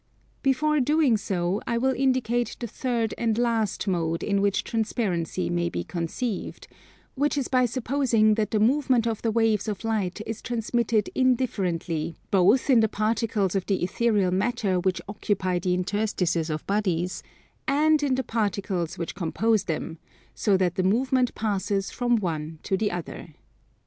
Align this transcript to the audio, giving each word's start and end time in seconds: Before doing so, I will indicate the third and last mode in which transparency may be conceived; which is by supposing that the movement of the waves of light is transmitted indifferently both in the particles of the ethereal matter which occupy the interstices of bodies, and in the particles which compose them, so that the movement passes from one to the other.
Before 0.41 0.79
doing 0.79 1.15
so, 1.15 1.61
I 1.67 1.77
will 1.77 1.93
indicate 1.95 2.57
the 2.59 2.65
third 2.65 3.13
and 3.19 3.37
last 3.37 3.87
mode 3.87 4.23
in 4.23 4.41
which 4.41 4.63
transparency 4.63 5.47
may 5.47 5.69
be 5.69 5.83
conceived; 5.83 6.67
which 7.13 7.37
is 7.37 7.47
by 7.47 7.65
supposing 7.67 8.33
that 8.33 8.49
the 8.49 8.59
movement 8.59 9.05
of 9.05 9.21
the 9.21 9.29
waves 9.31 9.67
of 9.67 9.83
light 9.83 10.19
is 10.25 10.41
transmitted 10.41 11.11
indifferently 11.13 12.15
both 12.31 12.67
in 12.67 12.79
the 12.79 12.89
particles 12.89 13.53
of 13.53 13.67
the 13.67 13.83
ethereal 13.83 14.31
matter 14.31 14.79
which 14.79 15.01
occupy 15.07 15.59
the 15.59 15.75
interstices 15.75 16.49
of 16.49 16.65
bodies, 16.65 17.21
and 17.67 18.01
in 18.01 18.15
the 18.15 18.23
particles 18.23 18.97
which 18.97 19.13
compose 19.13 19.65
them, 19.65 19.99
so 20.33 20.57
that 20.57 20.73
the 20.77 20.83
movement 20.83 21.35
passes 21.35 21.91
from 21.91 22.15
one 22.15 22.57
to 22.63 22.75
the 22.75 22.89
other. 22.89 23.35